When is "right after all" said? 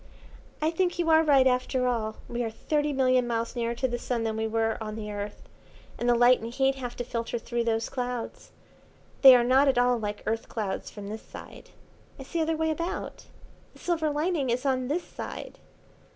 1.21-2.15